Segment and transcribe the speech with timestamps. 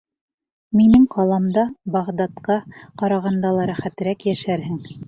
[0.79, 1.67] Минең ҡаламда
[1.97, 2.59] Бағдадҡа
[3.03, 4.87] ҡарағанда ла рәхәтерәк йәшәрһең.